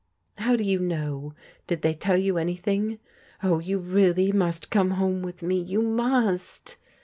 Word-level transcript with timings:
"How 0.39 0.55
do 0.55 0.63
you 0.63 0.79
know? 0.79 1.35
Did 1.67 1.83
they 1.83 1.93
tell 1.93 2.17
you 2.17 2.39
anything?"" 2.39 2.97
Oh, 3.43 3.59
you 3.59 3.77
really 3.77 4.31
must 4.31 4.71
come 4.71 4.89
home 4.97 5.21
with 5.21 5.43
me, 5.43 5.59
you 5.59 5.83
must." 5.83 6.77